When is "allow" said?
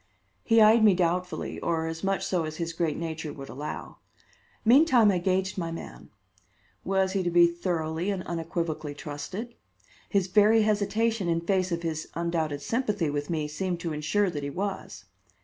3.49-3.97